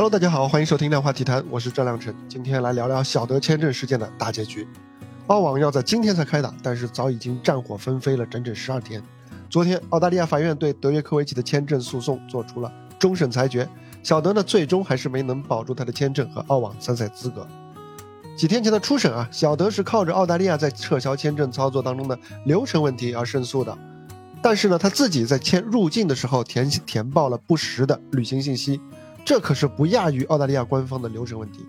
[0.00, 2.16] Hello，大家好，欢迎收听量化体坛，我是赵亮晨。
[2.26, 4.66] 今天来聊聊小德签证事件的大结局。
[5.26, 9.02] 澳网要在今天才开打，但是早已经战火纷飞了整整十二天。
[9.50, 13.68] 昨天，澳大利亚法院对德约科维奇的签证诉讼做出了终审裁决，
[14.02, 17.46] 小德呢最终还是没能保住他的签证和澳网参赛资格。
[18.34, 23.76] 几天前的初审啊，小德是靠着澳大利亚在撤销签证操作当中的流程问题而胜诉的。
[24.40, 28.80] 但是呢，他自己在签入境的时候填填报了不实的旅行信息，
[29.24, 31.66] 这可是不亚于澳大利亚官方的流程问题。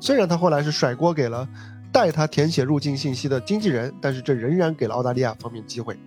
[0.00, 1.48] 虽然他后来是甩锅给了
[1.92, 5.98] 代他填写入境信息的经纪人，但是这仍然给了澳大利亚方面机会。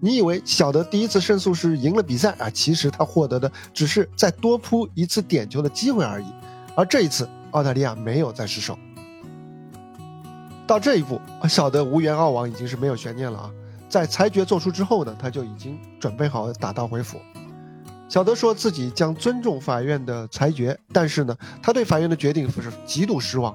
[0.00, 2.50] 你以为小德第一次胜诉是赢了比赛啊？
[2.50, 6.26] 其实他获得的只是再多扑一次点球的机会而已。
[6.76, 8.78] 而这一次，澳大利亚没有再失手。
[10.66, 13.50] 到这一步，小德无缘澳网已经是没有悬念了啊！
[13.88, 17.18] 在裁决作出之后呢，他就已经准备好打道回府。
[18.08, 23.54] 小德说自己将尊重法院的裁决，但是呢，他对法院的决定是极度失望。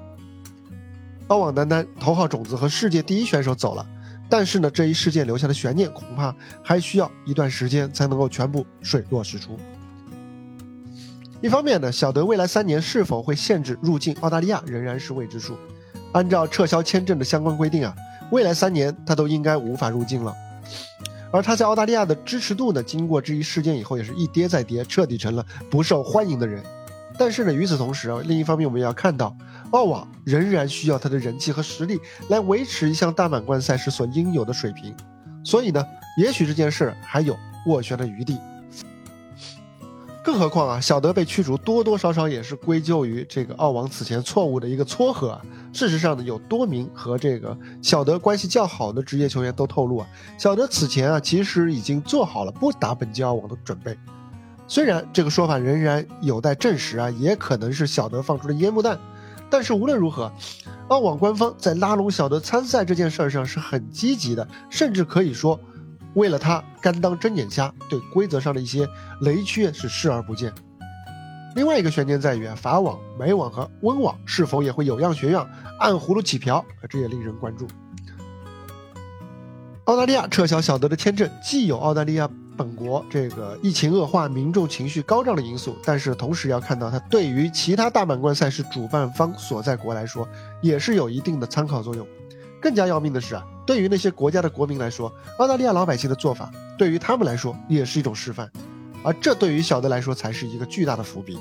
[1.27, 3.85] 澳网男单头号种子和世界第一选手走了，
[4.27, 9.57] 但是呢，这一事件留下的悬念恐怕还需要一段时间才能够全部水落石出。
[11.41, 15.55] 一方面呢，小德未来三年是否会限制入境澳大利亚仍然是未知数。
[16.11, 17.95] 按照撤销签证的相关规定啊。
[18.31, 20.35] 未来三年，他都应该无法入境了。
[21.31, 26.63] 而他在澳大利亚的支持度呢，经过这一事件以后，也是一跌再跌，彻底成了不受欢迎的人。
[27.17, 29.35] 但是呢，与此同时啊，另一方面我们也要看到，
[29.71, 31.99] 澳网仍然需要他的人气和实力
[32.29, 34.95] 来维持一项大满贯赛事所应有的水平。
[35.43, 35.85] 所以呢，
[36.17, 38.37] 也许这件事还有斡旋的余地。
[40.21, 45.41] 更何况啊，小德被驱逐多多少少也是归咎于这个澳网此前错误的一个撮合啊。
[45.71, 53.97] 事实上呢，有多名和这个小德关系较好的职业球员都透露啊，小德此前啊其实已经做好了不打本届澳网的准备。
[54.67, 58.99] 虽然这个说法仍然有待证实啊，也可能是小德放出的烟幕弹。
[59.49, 60.31] 但是无论如何，
[60.89, 65.59] 澳网官方在拉拢小德参赛这件事儿上是很积极的，甚至可以说。
[66.15, 68.87] 为了他甘当睁眼瞎，对规则上的一些
[69.21, 70.53] 雷区是视而不见。
[71.55, 75.49] 另外一个悬念在于啊，法网、美网和温网是否也会有样学样，
[75.79, 76.63] 按葫芦起瓢？
[76.87, 77.67] 这也令人关注。
[79.85, 90.27] 澳大利亚撤销小德的签证，既有澳大利亚本国这个疫情恶化、民众情绪高涨的因素，但是同时要看到它对于其他大满贯赛事主办方所在国来说，
[90.61, 92.05] 也是有一定的参考作用。
[92.61, 93.43] 更加要命的是啊。
[93.65, 98.49] 对于那些国家的国民来说，澳大利亚老百姓的做法对于他们来说也是一种示范，
[99.03, 101.37] 而这对于小德来说才是一个巨大的伏笔。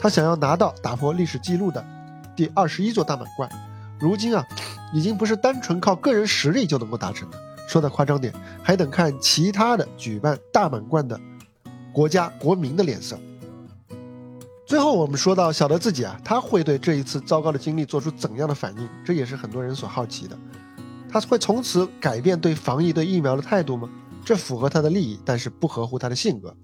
[0.00, 1.84] 他想要拿到打破历史记录的
[2.34, 3.48] 第二十一座大满贯，
[4.00, 4.44] 如今啊，
[4.92, 7.38] 已经不是单纯靠个人实力就能够达成的。
[7.68, 11.20] 说的夸张点，还得看其他的举办大满贯的
[11.92, 13.18] 国家国民的脸色。
[14.68, 18.86] 最后，我们说到小德自己啊，他会对这一次糟糕的经历做出怎样的反应？
[19.02, 20.38] 这也是很多人所好奇的。
[21.10, 23.88] 他会从此改变对防疫、对疫苗的态度吗？
[24.26, 26.54] 这符合他的利益，但是不合乎他的性格。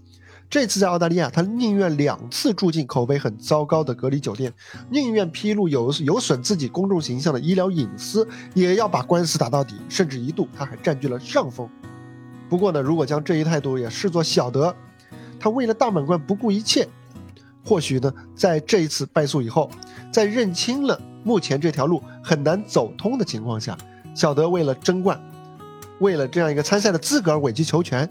[0.50, 4.52] 这次在澳大利亚，他宁愿两次住进口碑很糟糕的隔离酒店，
[4.90, 9.76] 宁愿披露有有损自己公众形象的医疗隐私，也要把官司打到底。
[9.88, 11.66] 甚至一度他还占据了上风。
[12.50, 14.76] 不过呢，如果将这一态度也视作小德，
[15.40, 16.86] 他为了大满贯不顾一切，
[17.64, 19.70] 或许呢，在这一次败诉以后，
[20.12, 23.76] 在认清了目前这条路很难走通的情况下。
[24.14, 25.20] 小德为了争冠，
[25.98, 28.08] 为了这样一个参赛的资格而委曲求全，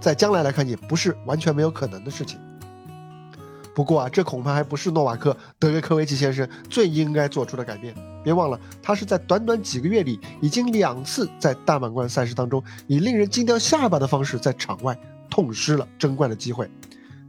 [0.00, 2.40] 在将来来看也不是完全没有可能的事情。
[3.74, 7.94] 不过啊，这恐怕还不是诺瓦克德约科维奇先生最应该做出的改变。
[8.24, 14.98] 别忘了，他是在短短几个月里，已经两次在大满贯赛事当中，以令人惊掉下巴的方式在场外
[15.30, 16.68] 痛失了争冠的机会。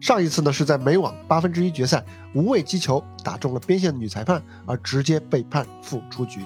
[0.03, 2.03] 上一次呢，是在美网八分之一决赛
[2.33, 6.41] 无畏击球打中了边线的女裁判，而直接被判负出局。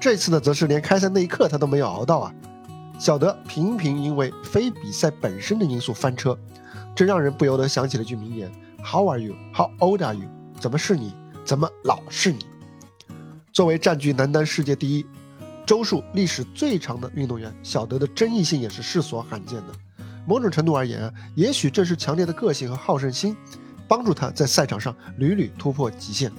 [0.00, 2.34] 这次呢，则是连开赛那一刻他都没有熬到啊！
[2.98, 6.36] 小德频频因为非比赛本身的因素翻车，
[6.96, 8.50] 这让人不由得想起了句名言
[8.82, 9.36] ：“How are you?
[9.54, 10.28] How old are you?
[10.58, 11.14] 怎么是你？
[11.44, 12.44] 怎么老是你？”
[13.54, 15.06] 作为占据男单世界第一、
[15.64, 19.66] 周数历史最长的运动员，小德的争议性也是世所罕见的。
[20.26, 23.36] 某种程度而言，也许正是强烈的个性和好胜心，
[23.86, 26.32] 帮助他在赛场上屡屡突破极限。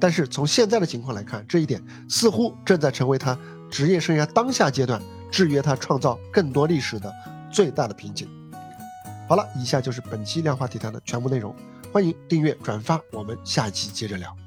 [0.00, 3.38] 但是从现在的情况来看，这一点似乎正在成为他
[3.70, 7.12] 职业生涯当下阶段制约他创造更多历史的
[7.50, 8.28] 最大的瓶颈。
[9.28, 11.54] 好了，以下就是本期量化体坛的全部内容，
[11.92, 14.43] 欢迎订阅转发，我们下一期接着聊。